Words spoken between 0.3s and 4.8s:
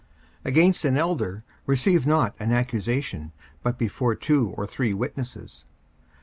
54:005:019 Against an elder receive not an accusation, but before two or